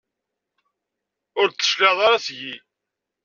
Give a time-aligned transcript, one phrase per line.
[1.39, 2.55] Ur d-tecliɛeḍ ara seg-i.